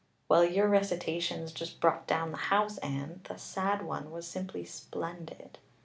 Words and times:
'""Well, 0.29 0.43
your 0.43 0.67
recitations 0.67 1.51
just 1.51 1.79
brought 1.79 2.07
down 2.07 2.31
the 2.31 2.37
house, 2.49 2.79
Anne. 2.79 3.21
That 3.25 3.39
sad 3.39 3.83
one 3.83 4.09
was 4.09 4.27
simply 4.27 4.65
splendid." 4.65 5.59